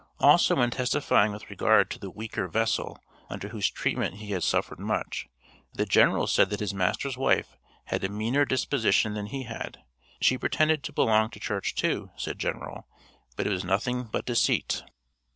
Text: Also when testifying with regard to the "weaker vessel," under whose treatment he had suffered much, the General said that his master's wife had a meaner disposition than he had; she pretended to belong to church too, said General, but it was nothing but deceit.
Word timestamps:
Also 0.19 0.55
when 0.55 0.71
testifying 0.71 1.31
with 1.31 1.47
regard 1.51 1.91
to 1.91 1.99
the 1.99 2.09
"weaker 2.09 2.47
vessel," 2.47 2.97
under 3.29 3.49
whose 3.49 3.69
treatment 3.69 4.15
he 4.15 4.31
had 4.31 4.41
suffered 4.41 4.79
much, 4.79 5.27
the 5.75 5.85
General 5.85 6.25
said 6.25 6.49
that 6.49 6.59
his 6.59 6.73
master's 6.73 7.19
wife 7.19 7.55
had 7.85 8.03
a 8.03 8.09
meaner 8.09 8.43
disposition 8.43 9.13
than 9.13 9.27
he 9.27 9.43
had; 9.43 9.83
she 10.19 10.39
pretended 10.39 10.81
to 10.81 10.91
belong 10.91 11.29
to 11.29 11.39
church 11.39 11.75
too, 11.75 12.09
said 12.17 12.39
General, 12.39 12.87
but 13.35 13.45
it 13.45 13.51
was 13.51 13.63
nothing 13.63 14.05
but 14.05 14.25
deceit. 14.25 14.81